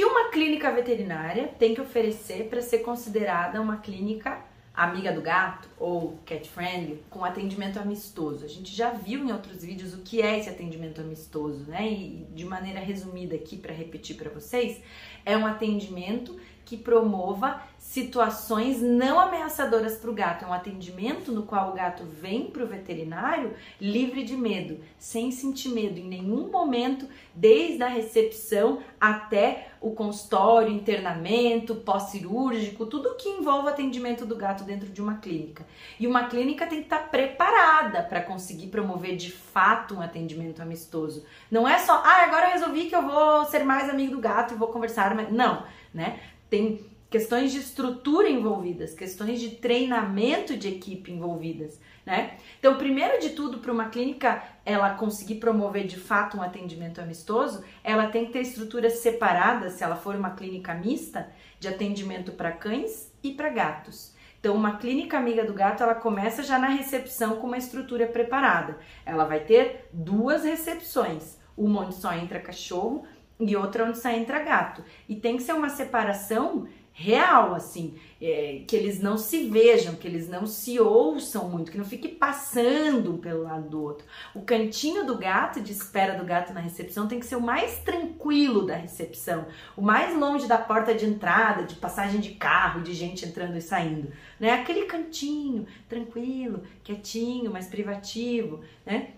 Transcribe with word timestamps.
que 0.00 0.04
uma 0.06 0.30
clínica 0.30 0.72
veterinária 0.72 1.48
tem 1.58 1.74
que 1.74 1.80
oferecer 1.82 2.48
para 2.48 2.62
ser 2.62 2.78
considerada 2.78 3.60
uma 3.60 3.76
clínica 3.76 4.42
amiga 4.74 5.12
do 5.12 5.20
gato 5.20 5.68
ou 5.78 6.18
cat 6.24 6.48
friendly 6.48 7.02
com 7.10 7.22
atendimento 7.22 7.78
amistoso. 7.78 8.42
A 8.42 8.48
gente 8.48 8.74
já 8.74 8.92
viu 8.92 9.22
em 9.22 9.30
outros 9.30 9.62
vídeos 9.62 9.92
o 9.92 9.98
que 9.98 10.22
é 10.22 10.38
esse 10.38 10.48
atendimento 10.48 11.02
amistoso, 11.02 11.66
né? 11.68 11.86
E 11.86 12.26
de 12.34 12.46
maneira 12.46 12.80
resumida 12.80 13.34
aqui 13.34 13.58
para 13.58 13.74
repetir 13.74 14.16
para 14.16 14.30
vocês, 14.30 14.80
é 15.22 15.36
um 15.36 15.46
atendimento 15.46 16.34
que 16.70 16.76
promova 16.76 17.60
situações 17.80 18.80
não 18.80 19.18
ameaçadoras 19.18 19.96
para 19.96 20.08
o 20.08 20.14
gato. 20.14 20.44
É 20.44 20.48
um 20.48 20.52
atendimento 20.52 21.32
no 21.32 21.42
qual 21.42 21.70
o 21.70 21.72
gato 21.72 22.04
vem 22.04 22.48
para 22.48 22.62
o 22.62 22.66
veterinário 22.66 23.54
livre 23.80 24.22
de 24.22 24.36
medo, 24.36 24.78
sem 24.96 25.32
sentir 25.32 25.70
medo 25.70 25.98
em 25.98 26.06
nenhum 26.06 26.48
momento, 26.48 27.08
desde 27.34 27.82
a 27.82 27.88
recepção 27.88 28.78
até 29.00 29.70
o 29.80 29.90
consultório, 29.90 30.70
internamento, 30.70 31.74
pós-cirúrgico, 31.74 32.86
tudo 32.86 33.16
que 33.16 33.28
envolve 33.28 33.66
o 33.66 33.70
atendimento 33.70 34.24
do 34.24 34.36
gato 34.36 34.62
dentro 34.62 34.88
de 34.88 35.02
uma 35.02 35.16
clínica. 35.16 35.66
E 35.98 36.06
uma 36.06 36.28
clínica 36.28 36.68
tem 36.68 36.78
que 36.78 36.84
estar 36.84 37.10
preparada 37.10 38.00
para 38.04 38.20
conseguir 38.20 38.68
promover 38.68 39.16
de 39.16 39.32
fato 39.32 39.96
um 39.96 40.00
atendimento 40.00 40.62
amistoso. 40.62 41.24
Não 41.50 41.66
é 41.66 41.78
só, 41.78 41.94
ah, 41.94 42.22
agora 42.22 42.46
eu 42.46 42.52
resolvi 42.52 42.84
que 42.84 42.94
eu 42.94 43.02
vou 43.02 43.44
ser 43.46 43.64
mais 43.64 43.90
amigo 43.90 44.12
do 44.12 44.20
gato 44.20 44.54
e 44.54 44.56
vou 44.56 44.68
conversar, 44.68 45.16
mas 45.16 45.32
não, 45.32 45.64
né? 45.92 46.20
Tem 46.50 46.84
questões 47.08 47.50
de 47.50 47.58
estrutura 47.58 48.28
envolvidas, 48.28 48.94
questões 48.94 49.40
de 49.40 49.50
treinamento 49.50 50.56
de 50.56 50.68
equipe 50.68 51.10
envolvidas, 51.10 51.80
né? 52.06 52.36
Então, 52.58 52.76
primeiro 52.76 53.20
de 53.20 53.30
tudo, 53.30 53.58
para 53.58 53.72
uma 53.72 53.88
clínica 53.88 54.42
ela 54.64 54.94
conseguir 54.94 55.36
promover 55.36 55.86
de 55.86 55.96
fato 55.96 56.36
um 56.36 56.42
atendimento 56.42 57.00
amistoso, 57.00 57.64
ela 57.82 58.08
tem 58.08 58.26
que 58.26 58.32
ter 58.32 58.40
estruturas 58.40 58.94
separadas, 58.98 59.74
se 59.74 59.82
ela 59.82 59.96
for 59.96 60.14
uma 60.14 60.30
clínica 60.30 60.72
mista, 60.74 61.28
de 61.58 61.66
atendimento 61.66 62.32
para 62.32 62.52
cães 62.52 63.12
e 63.22 63.32
para 63.32 63.48
gatos. 63.48 64.14
Então, 64.38 64.54
uma 64.54 64.76
clínica 64.76 65.18
amiga 65.18 65.44
do 65.44 65.52
gato, 65.52 65.82
ela 65.82 65.94
começa 65.94 66.42
já 66.42 66.58
na 66.58 66.68
recepção 66.68 67.36
com 67.36 67.46
uma 67.46 67.58
estrutura 67.58 68.06
preparada. 68.06 68.78
Ela 69.04 69.24
vai 69.24 69.40
ter 69.40 69.88
duas 69.92 70.44
recepções, 70.44 71.38
uma 71.56 71.82
onde 71.82 71.94
só 71.96 72.14
entra 72.14 72.40
cachorro 72.40 73.04
e 73.40 73.56
outra 73.56 73.84
onde 73.84 73.98
só 73.98 74.10
entra 74.10 74.40
gato. 74.40 74.84
E 75.08 75.16
tem 75.16 75.36
que 75.36 75.42
ser 75.42 75.52
uma 75.52 75.68
separação 75.68 76.68
real, 76.92 77.54
assim, 77.54 77.94
é, 78.20 78.62
que 78.66 78.76
eles 78.76 79.00
não 79.00 79.16
se 79.16 79.48
vejam, 79.48 79.94
que 79.94 80.06
eles 80.06 80.28
não 80.28 80.44
se 80.44 80.78
ouçam 80.78 81.48
muito, 81.48 81.72
que 81.72 81.78
não 81.78 81.84
fique 81.84 82.08
passando 82.08 83.14
um 83.14 83.18
pelo 83.18 83.44
lado 83.44 83.70
do 83.70 83.82
outro. 83.82 84.06
O 84.34 84.42
cantinho 84.42 85.06
do 85.06 85.16
gato, 85.16 85.62
de 85.62 85.72
espera 85.72 86.18
do 86.18 86.26
gato 86.26 86.52
na 86.52 86.60
recepção, 86.60 87.08
tem 87.08 87.18
que 87.18 87.24
ser 87.24 87.36
o 87.36 87.40
mais 87.40 87.78
tranquilo 87.78 88.66
da 88.66 88.76
recepção, 88.76 89.46
o 89.74 89.80
mais 89.80 90.14
longe 90.14 90.46
da 90.46 90.58
porta 90.58 90.94
de 90.94 91.06
entrada, 91.06 91.64
de 91.64 91.76
passagem 91.76 92.20
de 92.20 92.32
carro, 92.32 92.82
de 92.82 92.92
gente 92.92 93.24
entrando 93.24 93.56
e 93.56 93.62
saindo, 93.62 94.12
né? 94.38 94.50
Aquele 94.52 94.84
cantinho 94.84 95.66
tranquilo, 95.88 96.62
quietinho, 96.84 97.50
mais 97.50 97.66
privativo, 97.66 98.60
né? 98.84 99.14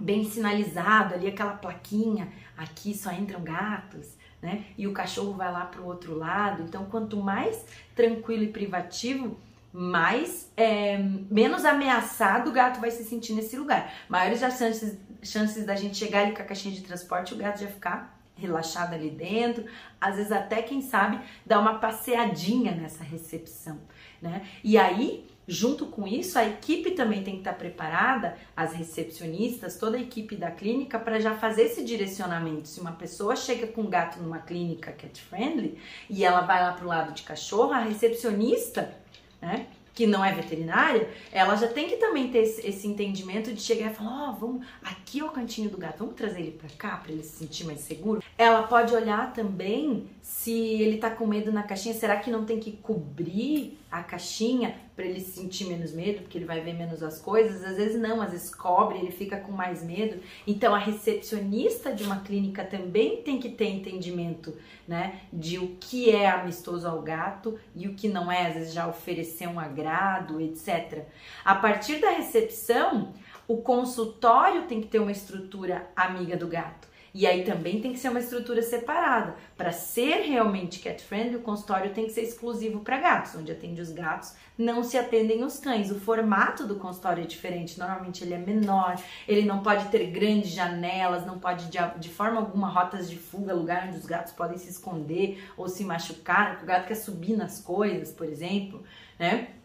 Bem 0.00 0.24
sinalizado 0.24 1.14
ali, 1.14 1.28
aquela 1.28 1.52
plaquinha 1.52 2.28
aqui 2.56 2.94
só 2.94 3.12
entram 3.12 3.42
gatos, 3.42 4.16
né? 4.40 4.64
E 4.76 4.86
o 4.86 4.92
cachorro 4.92 5.34
vai 5.34 5.52
lá 5.52 5.64
para 5.66 5.80
o 5.80 5.86
outro 5.86 6.16
lado. 6.16 6.62
Então, 6.62 6.86
quanto 6.86 7.16
mais 7.16 7.64
tranquilo 7.94 8.44
e 8.44 8.48
privativo, 8.48 9.36
mais 9.72 10.50
é, 10.56 10.98
menos 11.30 11.64
ameaçado 11.64 12.50
o 12.50 12.52
gato 12.52 12.80
vai 12.80 12.90
se 12.90 13.04
sentir 13.04 13.34
nesse 13.34 13.56
lugar. 13.56 13.92
Maiores 14.08 14.42
as 14.42 14.58
chances, 14.58 14.98
chances 15.22 15.64
da 15.64 15.76
gente 15.76 15.96
chegar 15.96 16.22
ali 16.22 16.32
com 16.32 16.42
a 16.42 16.44
caixinha 16.44 16.74
de 16.74 16.82
transporte, 16.82 17.34
o 17.34 17.36
gato 17.36 17.60
já 17.60 17.68
ficar 17.68 18.18
relaxado 18.36 18.94
ali 18.94 19.10
dentro, 19.10 19.66
às 20.00 20.16
vezes 20.16 20.32
até 20.32 20.62
quem 20.62 20.80
sabe 20.80 21.20
dar 21.44 21.60
uma 21.60 21.78
passeadinha 21.78 22.72
nessa 22.72 23.04
recepção, 23.04 23.78
né? 24.20 24.46
E 24.64 24.78
aí 24.78 25.29
Junto 25.52 25.86
com 25.86 26.06
isso, 26.06 26.38
a 26.38 26.46
equipe 26.46 26.92
também 26.92 27.24
tem 27.24 27.34
que 27.34 27.40
estar 27.40 27.54
preparada, 27.54 28.36
as 28.56 28.72
recepcionistas, 28.72 29.76
toda 29.76 29.96
a 29.96 30.00
equipe 30.00 30.36
da 30.36 30.48
clínica, 30.48 30.96
para 30.96 31.18
já 31.18 31.34
fazer 31.34 31.62
esse 31.62 31.84
direcionamento. 31.84 32.68
Se 32.68 32.80
uma 32.80 32.92
pessoa 32.92 33.34
chega 33.34 33.66
com 33.66 33.80
um 33.80 33.90
gato 33.90 34.22
numa 34.22 34.38
clínica 34.38 34.92
cat 34.92 35.20
friendly 35.20 35.76
e 36.08 36.24
ela 36.24 36.42
vai 36.42 36.62
lá 36.62 36.70
para 36.70 36.84
o 36.84 36.88
lado 36.88 37.12
de 37.14 37.24
cachorro, 37.24 37.72
a 37.72 37.80
recepcionista, 37.80 38.94
né? 39.42 39.66
que 39.92 40.06
não 40.06 40.24
é 40.24 40.32
veterinária, 40.32 41.10
ela 41.32 41.56
já 41.56 41.66
tem 41.66 41.88
que 41.88 41.96
também 41.96 42.30
ter 42.30 42.44
esse, 42.44 42.64
esse 42.64 42.86
entendimento 42.86 43.52
de 43.52 43.60
chegar 43.60 43.90
e 43.90 43.94
falar: 43.94 44.28
Ó, 44.28 44.30
oh, 44.30 44.32
vamos, 44.34 44.66
aqui 44.84 45.18
é 45.18 45.24
o 45.24 45.30
cantinho 45.30 45.68
do 45.68 45.76
gato, 45.76 45.98
vamos 45.98 46.14
trazer 46.14 46.42
ele 46.42 46.52
para 46.52 46.70
cá 46.78 46.96
para 46.98 47.10
ele 47.10 47.24
se 47.24 47.38
sentir 47.38 47.64
mais 47.64 47.80
seguro. 47.80 48.22
Ela 48.38 48.62
pode 48.62 48.94
olhar 48.94 49.32
também 49.32 50.06
se 50.22 50.52
ele 50.52 50.98
tá 50.98 51.10
com 51.10 51.26
medo 51.26 51.50
na 51.50 51.64
caixinha, 51.64 51.92
será 51.92 52.20
que 52.20 52.30
não 52.30 52.44
tem 52.44 52.60
que 52.60 52.70
cobrir 52.70 53.79
a 53.90 54.02
caixinha 54.02 54.74
para 54.94 55.04
ele 55.04 55.20
sentir 55.20 55.64
menos 55.64 55.92
medo, 55.92 56.20
porque 56.20 56.38
ele 56.38 56.44
vai 56.44 56.60
ver 56.60 56.74
menos 56.74 57.02
as 57.02 57.20
coisas? 57.20 57.64
Às 57.64 57.76
vezes 57.76 58.00
não, 58.00 58.20
às 58.20 58.30
vezes 58.30 58.54
cobre, 58.54 58.98
ele 58.98 59.10
fica 59.10 59.38
com 59.38 59.50
mais 59.50 59.82
medo. 59.82 60.20
Então 60.46 60.74
a 60.74 60.78
recepcionista 60.78 61.92
de 61.92 62.04
uma 62.04 62.20
clínica 62.20 62.64
também 62.64 63.22
tem 63.22 63.40
que 63.40 63.48
ter 63.48 63.68
entendimento, 63.68 64.56
né, 64.86 65.20
de 65.32 65.58
o 65.58 65.76
que 65.80 66.10
é 66.10 66.28
amistoso 66.28 66.86
ao 66.86 67.02
gato 67.02 67.58
e 67.74 67.88
o 67.88 67.94
que 67.94 68.08
não 68.08 68.30
é, 68.30 68.46
às 68.46 68.54
vezes 68.54 68.72
já 68.72 68.86
oferecer 68.86 69.48
um 69.48 69.58
agrado, 69.58 70.40
etc. 70.40 71.04
A 71.44 71.54
partir 71.54 72.00
da 72.00 72.10
recepção, 72.10 73.12
o 73.48 73.56
consultório 73.56 74.66
tem 74.66 74.80
que 74.80 74.86
ter 74.86 75.00
uma 75.00 75.10
estrutura 75.10 75.90
amiga 75.96 76.36
do 76.36 76.46
gato. 76.46 76.88
E 77.12 77.26
aí 77.26 77.44
também 77.44 77.80
tem 77.80 77.92
que 77.92 77.98
ser 77.98 78.08
uma 78.08 78.20
estrutura 78.20 78.62
separada. 78.62 79.34
Para 79.56 79.72
ser 79.72 80.22
realmente 80.22 80.78
cat 80.78 81.02
friendly, 81.02 81.36
o 81.36 81.40
consultório 81.40 81.92
tem 81.92 82.06
que 82.06 82.12
ser 82.12 82.22
exclusivo 82.22 82.80
para 82.80 82.98
gatos, 82.98 83.34
onde 83.34 83.50
atende 83.50 83.80
os 83.80 83.90
gatos, 83.90 84.34
não 84.56 84.84
se 84.84 84.96
atendem 84.96 85.42
os 85.42 85.58
cães. 85.58 85.90
O 85.90 85.98
formato 85.98 86.66
do 86.66 86.76
consultório 86.76 87.22
é 87.22 87.26
diferente, 87.26 87.78
normalmente 87.78 88.22
ele 88.22 88.34
é 88.34 88.38
menor, 88.38 88.96
ele 89.26 89.42
não 89.42 89.62
pode 89.62 89.88
ter 89.88 90.06
grandes 90.06 90.50
janelas, 90.50 91.26
não 91.26 91.38
pode 91.38 91.68
de, 91.68 92.08
forma 92.08 92.38
alguma 92.38 92.68
rotas 92.68 93.10
de 93.10 93.16
fuga, 93.16 93.52
lugar 93.52 93.88
onde 93.88 93.98
os 93.98 94.06
gatos 94.06 94.32
podem 94.32 94.58
se 94.58 94.70
esconder 94.70 95.42
ou 95.56 95.68
se 95.68 95.84
machucar, 95.84 96.60
o 96.62 96.66
gato 96.66 96.86
quer 96.86 96.94
subir 96.94 97.36
nas 97.36 97.60
coisas, 97.60 98.12
por 98.12 98.28
exemplo, 98.28 98.82
né? 99.18 99.59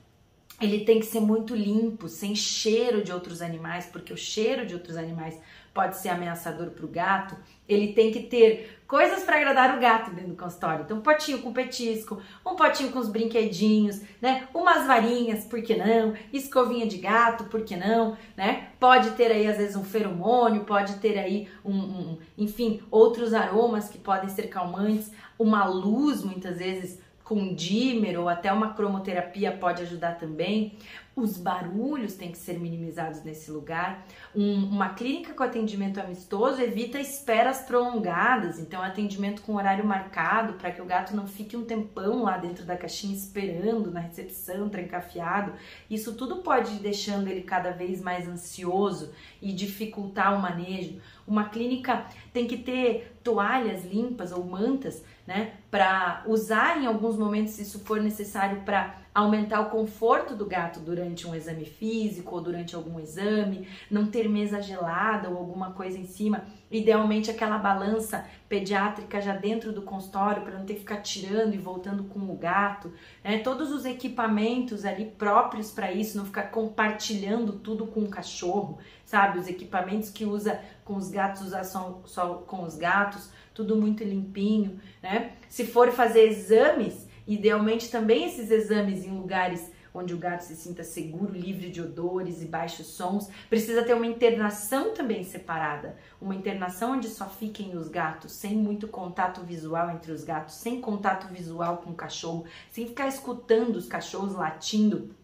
Ele 0.62 0.86
tem 0.86 1.00
que 1.00 1.06
ser 1.06 1.20
muito 1.20 1.56
limpo, 1.56 2.08
sem 2.08 2.36
cheiro 2.36 3.04
de 3.04 3.12
outros 3.12 3.42
animais, 3.42 3.86
porque 3.86 4.14
o 4.14 4.18
cheiro 4.18 4.66
de 4.66 4.74
outros 4.74 4.96
animais 4.96 5.38
pode 5.74 5.98
ser 5.98 6.08
ameaçador 6.08 6.70
para 6.70 6.86
o 6.86 6.88
gato, 6.88 7.36
ele 7.68 7.92
tem 7.92 8.10
que 8.10 8.22
ter 8.22 8.80
coisas 8.88 9.26
para 9.26 9.36
agradar 9.36 9.78
o 9.78 9.82
gato 9.82 10.12
dentro 10.12 10.30
do 10.30 10.38
consultório. 10.38 10.86
Então, 10.86 10.98
um 10.98 11.02
potinho 11.02 11.40
com 11.42 11.52
petisco, 11.52 12.22
um 12.46 12.56
potinho 12.56 12.92
com 12.94 13.00
os 13.00 13.10
brinquedinhos, 13.10 14.02
né? 14.22 14.48
Umas 14.54 14.88
varinhas, 14.88 15.44
por 15.44 15.62
que 15.62 15.76
não? 15.76 16.14
Escovinha 16.32 16.88
de 16.88 16.98
gato, 16.98 17.44
por 17.46 17.66
que 17.66 17.76
não? 17.76 18.16
Né? 18.38 18.70
Pode 18.80 19.12
ter 19.12 19.30
aí, 19.34 19.46
às 19.48 19.58
vezes, 19.58 19.76
um 19.76 19.84
feromônio, 19.84 20.64
pode 20.64 20.96
ter 21.00 21.20
aí, 21.20 21.50
um, 21.64 21.76
um 21.76 22.18
enfim, 22.38 22.82
outros 22.90 23.34
aromas 23.34 23.90
que 23.90 23.98
podem 23.98 24.30
ser 24.30 24.44
calmantes. 24.44 25.12
Uma 25.38 25.66
luz, 25.66 26.24
muitas 26.24 26.60
vezes, 26.60 27.02
com 27.26 27.54
dimmer 27.54 28.18
ou 28.20 28.30
até 28.30 28.54
uma 28.54 28.74
cromoterapia 28.74 29.52
pode 29.52 29.82
ajudar 29.82 30.18
também. 30.18 30.78
Os 31.16 31.38
barulhos 31.38 32.16
têm 32.16 32.30
que 32.30 32.38
ser 32.38 32.60
minimizados 32.60 33.24
nesse 33.24 33.50
lugar. 33.50 34.06
Um, 34.36 34.66
uma 34.66 34.90
clínica 34.90 35.34
com 35.34 35.44
atendimento 35.44 35.98
amistoso 35.98 36.62
evita 36.62 37.00
esperas 37.00 37.60
prolongadas, 37.60 38.60
então 38.60 38.82
atendimento 38.82 39.42
com 39.42 39.56
horário 39.56 39.86
marcado 39.86 40.54
para 40.56 40.72
que 40.72 40.82
o 40.82 40.86
gato 40.86 41.16
não 41.16 41.26
fique 41.26 41.56
um 41.56 41.64
tempão 41.64 42.24
lá 42.24 42.38
dentro 42.38 42.66
da 42.66 42.76
caixinha 42.76 43.16
esperando 43.16 43.92
na 43.92 44.02
recepção, 44.02 44.68
trancafiado. 44.68 45.54
Isso 45.90 46.16
tudo 46.16 46.38
pode 46.38 46.74
ir 46.74 46.80
deixando 46.80 47.30
ele 47.30 47.44
cada 47.44 47.72
vez 47.72 48.02
mais 48.02 48.28
ansioso 48.28 49.14
e 49.42 49.54
dificultar 49.54 50.38
o 50.38 50.42
manejo. 50.42 51.00
Uma 51.26 51.48
clínica 51.48 52.08
tem 52.34 52.46
que 52.46 52.58
ter 52.58 53.16
toalhas 53.24 53.86
limpas 53.86 54.34
ou 54.34 54.44
mantas, 54.44 55.02
né, 55.26 55.54
para 55.72 56.24
usar 56.28 56.82
em 56.82 56.86
alguns 56.86 57.18
momentos 57.18 57.54
se 57.54 57.62
isso 57.62 57.80
for 57.80 58.02
necessário 58.02 58.62
para 58.62 59.05
aumentar 59.16 59.62
o 59.62 59.70
conforto 59.70 60.36
do 60.36 60.46
gato 60.46 60.82
durante 60.82 61.26
um 61.26 61.34
exame 61.34 61.64
físico 61.64 62.36
ou 62.36 62.42
durante 62.42 62.76
algum 62.76 63.00
exame, 63.00 63.66
não 63.90 64.08
ter 64.08 64.28
mesa 64.28 64.62
gelada 64.62 65.30
ou 65.30 65.38
alguma 65.38 65.72
coisa 65.72 65.98
em 65.98 66.06
cima, 66.06 66.44
idealmente 66.70 67.32
aquela 67.32 67.58
balança 67.58 68.26
pediátrica 68.50 69.22
já 69.22 69.34
dentro 69.34 69.72
do 69.72 69.84
consultório 69.84 70.44
para 70.44 70.58
não 70.58 70.66
ter 70.66 70.74
que 70.74 70.82
ficar 70.82 70.98
tirando 70.98 71.54
e 71.54 71.58
voltando 71.58 72.04
com 72.04 72.20
o 72.20 72.36
gato, 72.36 72.92
né? 73.24 73.38
Todos 73.38 73.72
os 73.72 73.86
equipamentos 73.86 74.84
ali 74.84 75.06
próprios 75.06 75.72
para 75.72 75.94
isso, 75.94 76.18
não 76.18 76.26
ficar 76.26 76.52
compartilhando 76.52 77.54
tudo 77.54 77.88
com 77.88 78.02
o 78.02 78.10
cachorro, 78.10 78.80
sabe? 79.06 79.40
Os 79.40 79.48
equipamentos 79.48 80.10
que 80.10 80.26
usa 80.26 80.60
com 80.84 80.98
os 80.98 81.10
gatos, 81.10 81.42
usar 81.42 81.64
só, 81.64 82.02
só 82.04 82.44
com 82.46 82.64
os 82.64 82.76
gatos, 82.76 83.30
tudo 83.54 83.78
muito 83.78 84.04
limpinho, 84.04 84.78
né? 85.02 85.32
Se 85.48 85.66
for 85.66 85.90
fazer 85.94 86.28
exames, 86.28 87.05
Idealmente 87.28 87.90
também 87.90 88.26
esses 88.26 88.52
exames 88.52 89.04
em 89.04 89.12
lugares 89.12 89.72
onde 89.96 90.14
o 90.14 90.18
gato 90.18 90.42
se 90.42 90.56
sinta 90.56 90.84
seguro, 90.84 91.34
livre 91.34 91.70
de 91.70 91.82
odores 91.82 92.42
e 92.42 92.46
baixos 92.46 92.88
sons. 92.88 93.30
Precisa 93.50 93.84
ter 93.84 93.94
uma 93.94 94.06
internação 94.06 94.94
também 94.94 95.24
separada, 95.24 95.96
uma 96.20 96.36
internação 96.36 96.94
onde 96.94 97.08
só 97.08 97.30
fiquem 97.30 97.78
os 97.78 97.88
gatos, 97.88 98.34
sem 98.34 98.56
muito 98.56 98.88
contato 98.88 99.42
visual 99.42 99.90
entre 99.90 100.12
os 100.12 100.24
gatos, 100.24 100.56
sem 100.56 100.82
contato 100.82 101.28
visual 101.28 101.78
com 101.78 101.92
o 101.92 101.96
cachorro, 101.96 102.46
sem 102.70 102.88
ficar 102.88 103.08
escutando 103.08 103.78
os 103.78 103.88
cachorros 103.88 104.34
latindo 104.34 105.16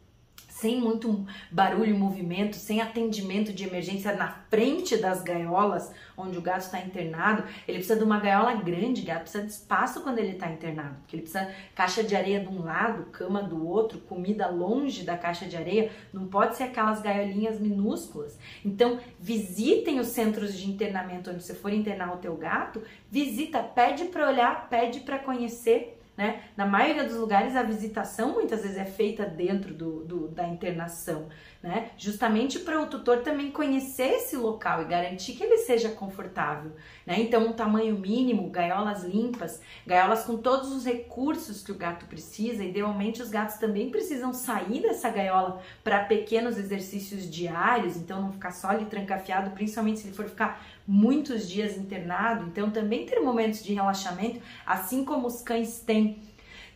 sem 0.62 0.80
muito 0.80 1.26
barulho 1.50 1.98
movimento, 1.98 2.56
sem 2.56 2.82
atendimento 2.82 3.52
de 3.52 3.68
emergência 3.68 4.16
na 4.16 4.28
frente 4.48 4.96
das 4.96 5.24
gaiolas 5.24 5.92
onde 6.16 6.38
o 6.38 6.42
gato 6.42 6.62
está 6.62 6.80
internado, 6.80 7.44
ele 7.68 7.80
precisa 7.80 7.96
de 7.96 8.04
uma 8.04 8.20
gaiola 8.20 8.54
grande, 8.54 9.02
o 9.02 9.06
gato 9.06 9.22
precisa 9.22 9.44
de 9.44 9.52
espaço 9.52 10.02
quando 10.02 10.20
ele 10.20 10.34
está 10.34 10.52
internado, 10.52 10.98
porque 11.00 11.16
ele 11.16 11.24
precisa 11.24 11.52
caixa 11.74 12.04
de 12.04 12.16
areia 12.16 12.42
de 12.42 12.48
um 12.48 12.64
lado, 12.64 13.06
cama 13.12 13.42
do 13.42 13.68
outro, 13.68 13.98
comida 14.02 14.48
longe 14.50 15.04
da 15.04 15.18
caixa 15.18 15.48
de 15.48 15.58
areia, 15.58 15.92
não 16.14 16.28
pode 16.28 16.56
ser 16.56 16.66
aquelas 16.66 17.02
gaiolinhas 17.02 17.60
minúsculas. 17.60 18.38
Então, 18.64 19.00
visitem 19.20 20.00
os 20.00 20.08
centros 20.10 20.54
de 20.56 20.70
internamento 20.70 21.32
onde 21.32 21.42
você 21.42 21.56
for 21.56 21.74
internar 21.74 22.14
o 22.14 22.18
teu 22.18 22.36
gato, 22.36 22.84
visita, 23.10 23.64
pede 23.64 24.06
para 24.06 24.30
olhar, 24.30 24.70
pede 24.70 25.00
para 25.00 25.18
conhecer 25.18 25.98
né? 26.18 26.42
Na 26.58 26.66
maioria 26.66 27.06
dos 27.06 27.16
lugares, 27.16 27.56
a 27.56 27.64
visitação 27.64 28.34
muitas 28.34 28.62
vezes 28.62 28.78
é 28.78 28.86
feita 28.86 29.26
dentro 29.26 29.74
do, 29.74 30.04
do 30.04 30.28
da 30.28 30.48
internação, 30.48 31.30
né? 31.64 31.90
justamente 31.98 32.60
para 32.60 32.82
o 32.82 32.86
tutor 32.86 33.20
também 33.20 33.50
conhecer 33.50 34.16
esse 34.16 34.36
local 34.36 34.82
e 34.82 34.86
garantir 34.86 35.34
que 35.34 35.44
ele 35.44 35.58
seja 35.58 35.90
confortável. 35.90 36.74
Né? 37.06 37.22
Então, 37.22 37.48
um 37.48 37.54
tamanho 37.54 37.98
mínimo, 37.98 38.50
gaiolas 38.50 39.04
limpas, 39.04 39.62
gaiolas 39.88 40.24
com 40.24 40.38
todos 40.38 40.72
os 40.72 40.86
recursos 40.86 41.64
que 41.64 41.72
o 41.72 41.76
gato 41.76 42.06
precisa. 42.06 42.64
Idealmente, 42.64 43.22
os 43.22 43.30
gatos 43.30 43.56
também 43.56 43.90
precisam 43.90 44.34
sair 44.34 44.82
dessa 44.82 45.10
gaiola 45.10 45.62
para 45.84 46.04
pequenos 46.04 46.58
exercícios 46.58 47.30
diários, 47.30 47.96
então 47.96 48.22
não 48.22 48.34
ficar 48.34 48.52
só 48.52 48.70
ali 48.70 48.86
trancafiado, 48.86 49.52
principalmente 49.52 50.00
se 50.00 50.08
ele 50.08 50.16
for 50.16 50.28
ficar 50.28 50.62
muitos 50.88 51.48
dias 51.50 51.78
internado, 51.78 52.46
então 52.48 52.70
também 52.70 53.06
ter 53.06 53.20
momentos 53.20 53.64
de 53.64 53.74
relaxamento, 53.74 54.42
assim 54.66 55.06
como 55.06 55.28
os 55.28 55.42
cães 55.42 55.80
têm. 55.80 56.20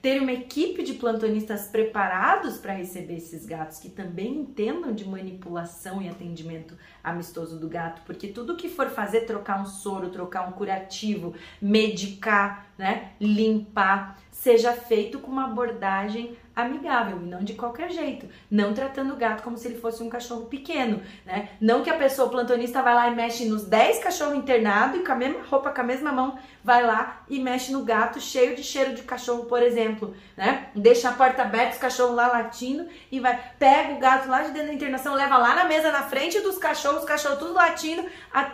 Ter 0.02 0.22
uma 0.22 0.34
equipe 0.34 0.84
de 0.84 0.94
plantonistas 0.94 1.68
preparados 1.68 2.58
para 2.58 2.74
receber 2.74 3.16
esses 3.16 3.44
gatos 3.44 3.80
que 3.80 3.90
também 3.90 4.36
entendam 4.36 4.94
de 4.94 5.04
manipulação 5.04 6.00
e 6.00 6.08
atendimento 6.08 6.78
amistoso 7.04 7.60
do 7.60 7.68
gato, 7.68 8.04
porque 8.06 8.28
tudo 8.28 8.56
que 8.56 8.70
for 8.70 8.90
fazer, 8.92 9.22
trocar 9.22 9.60
um 9.60 9.66
soro, 9.66 10.12
trocar 10.12 10.48
um 10.48 10.52
curativo, 10.52 11.34
medicar, 11.60 12.68
né, 12.78 13.14
limpar, 13.20 14.20
seja 14.36 14.74
feito 14.74 15.20
com 15.20 15.32
uma 15.32 15.46
abordagem 15.46 16.38
amigável 16.54 17.22
e 17.22 17.26
não 17.26 17.42
de 17.42 17.54
qualquer 17.54 17.90
jeito, 17.90 18.28
não 18.52 18.74
tratando 18.74 19.14
o 19.14 19.18
gato 19.18 19.42
como 19.42 19.58
se 19.58 19.68
ele 19.68 19.80
fosse 19.80 20.04
um 20.04 20.10
cachorro 20.10 20.46
pequeno, 20.46 21.02
né? 21.26 21.50
Não 21.60 21.82
que 21.82 21.90
a 21.90 21.98
pessoa 21.98 22.30
plantonista 22.30 22.82
vai 22.82 22.94
lá 22.94 23.08
e 23.10 23.16
mexe 23.16 23.46
nos 23.46 23.64
10 23.64 24.04
cachorros 24.04 24.36
internados 24.36 25.00
e 25.00 25.04
com 25.04 25.12
a 25.12 25.16
mesma 25.16 25.42
roupa, 25.44 25.72
com 25.72 25.82
a 25.82 25.84
mesma 25.86 26.12
mão, 26.12 26.38
vai 26.64 26.86
lá 26.86 27.24
e 27.30 27.40
mexe 27.40 27.72
no 27.72 27.84
gato 27.84 28.20
cheio 28.20 28.56
de 28.56 28.64
cheiro 28.64 28.94
de 28.94 29.04
cachorro, 29.04 29.46
por 29.46 29.64
exemplo, 29.64 30.14
né? 30.36 30.70
Deixa 30.76 31.10
a 31.10 31.14
porta 31.14 31.42
aberta, 31.42 31.76
os 31.76 31.82
cachorros 31.82 32.16
lá 32.16 32.28
latindo 32.28 32.88
e 33.10 33.22
vai, 33.22 33.42
pega 33.58 33.94
o 33.94 34.00
gato 34.00 34.28
lá 34.28 34.44
de 34.44 34.52
dentro 34.52 34.68
da 34.68 34.74
internação, 34.74 35.16
leva 35.16 35.38
lá 35.38 35.56
na 35.56 35.64
mesa 35.64 35.92
na 35.92 36.04
frente 36.04 36.42
dos 36.42 36.58
cachorros, 36.58 37.00
os 37.00 37.06
cachorros 37.06 37.40
tudo 37.40 37.54
latindo, 37.54 38.06
a... 38.34 38.52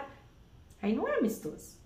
aí 0.81 0.93
não 0.95 1.07
é 1.07 1.17
amistoso 1.17 1.80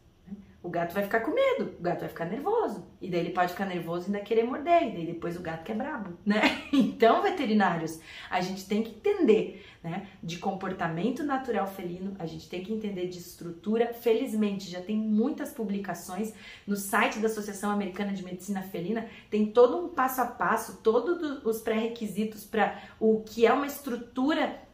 o 0.66 0.70
gato 0.70 0.96
vai 0.96 1.04
ficar 1.04 1.20
com 1.20 1.32
medo, 1.32 1.76
o 1.80 1.84
gato 1.84 2.00
vai 2.00 2.10
ficar 2.10 2.26
nervoso. 2.26 2.84
E 3.00 3.08
daí 3.08 3.20
ele 3.20 3.30
pode 3.30 3.52
ficar 3.52 3.66
nervoso 3.66 4.06
e 4.06 4.06
ainda 4.08 4.26
querer 4.26 4.44
morder, 4.44 4.82
e 4.82 4.92
daí 4.92 5.06
depois 5.06 5.38
o 5.38 5.42
gato 5.42 5.64
que 5.64 5.72
é 5.72 5.76
brabo, 5.76 6.18
né? 6.26 6.42
Então, 6.74 7.22
veterinários, 7.22 8.00
a 8.30 8.42
gente 8.42 8.68
tem 8.68 8.82
que 8.82 8.90
entender, 8.90 9.66
né, 9.84 10.08
de 10.22 10.40
comportamento 10.40 11.24
natural 11.24 11.68
felino, 11.68 12.16
a 12.18 12.26
gente 12.26 12.50
tem 12.50 12.64
que 12.64 12.74
entender 12.74 13.08
de 13.08 13.20
estrutura. 13.20 13.94
Felizmente, 13.94 14.70
já 14.70 14.82
tem 14.82 14.98
muitas 14.98 15.54
publicações 15.54 16.34
no 16.66 16.76
site 16.76 17.20
da 17.20 17.28
Associação 17.28 17.70
Americana 17.70 18.12
de 18.12 18.24
Medicina 18.24 18.62
Felina, 18.62 19.08
tem 19.30 19.46
todo 19.52 19.78
um 19.78 19.90
passo 19.90 20.22
a 20.22 20.26
passo, 20.26 20.82
todos 20.82 21.46
os 21.46 21.62
pré-requisitos 21.62 22.44
para 22.44 22.82
o 23.00 23.22
que 23.22 23.46
é 23.46 23.54
uma 23.54 23.68
estrutura 23.68 24.65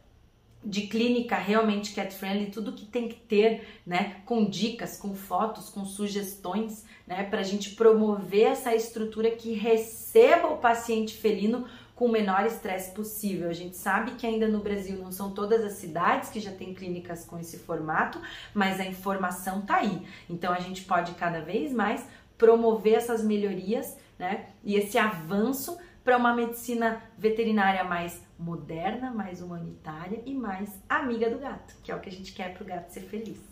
de 0.64 0.82
clínica 0.82 1.36
realmente 1.36 1.94
cat 1.94 2.14
friendly, 2.14 2.50
tudo 2.50 2.72
que 2.72 2.84
tem 2.84 3.08
que 3.08 3.16
ter, 3.16 3.80
né, 3.86 4.22
com 4.24 4.44
dicas, 4.44 4.96
com 4.96 5.14
fotos, 5.14 5.68
com 5.68 5.84
sugestões, 5.84 6.84
né, 7.06 7.24
para 7.24 7.40
a 7.40 7.44
gente 7.44 7.70
promover 7.70 8.46
essa 8.46 8.74
estrutura 8.74 9.30
que 9.30 9.54
receba 9.54 10.48
o 10.48 10.58
paciente 10.58 11.16
felino 11.16 11.66
com 11.94 12.06
o 12.06 12.12
menor 12.12 12.46
estresse 12.46 12.92
possível. 12.92 13.48
A 13.50 13.52
gente 13.52 13.76
sabe 13.76 14.12
que 14.12 14.26
ainda 14.26 14.48
no 14.48 14.60
Brasil 14.60 14.98
não 14.98 15.12
são 15.12 15.32
todas 15.32 15.64
as 15.64 15.74
cidades 15.74 16.30
que 16.30 16.40
já 16.40 16.52
têm 16.52 16.74
clínicas 16.74 17.24
com 17.24 17.38
esse 17.38 17.58
formato, 17.58 18.20
mas 18.54 18.80
a 18.80 18.84
informação 18.84 19.62
tá 19.62 19.76
aí. 19.76 20.02
Então 20.28 20.52
a 20.52 20.60
gente 20.60 20.82
pode 20.84 21.12
cada 21.12 21.40
vez 21.40 21.72
mais 21.72 22.06
promover 22.38 22.94
essas 22.94 23.22
melhorias, 23.22 23.96
né, 24.18 24.46
e 24.64 24.76
esse 24.76 24.96
avanço 24.96 25.76
para 26.04 26.16
uma 26.16 26.34
medicina 26.34 27.00
veterinária 27.16 27.84
mais 27.84 28.20
moderna, 28.42 29.10
mais 29.10 29.40
humanitária 29.40 30.22
e 30.26 30.34
mais 30.34 30.82
amiga 30.88 31.30
do 31.30 31.38
gato, 31.38 31.74
que 31.82 31.92
é 31.92 31.96
o 31.96 32.00
que 32.00 32.08
a 32.08 32.12
gente 32.12 32.32
quer 32.32 32.52
para 32.52 32.62
o 32.62 32.66
gato 32.66 32.90
ser 32.90 33.02
feliz. 33.02 33.51